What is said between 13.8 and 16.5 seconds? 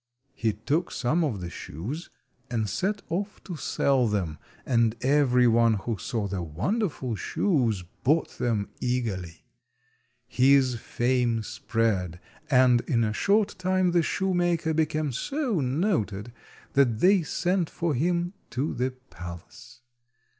the shoemaker became so noted